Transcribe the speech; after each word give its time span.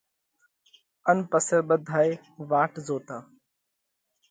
ان 1.09 1.17
پسئہ 1.31 1.57
ٻڌائي 1.67 2.11
واٽ 2.49 2.71
زوتا۔ 2.85 3.17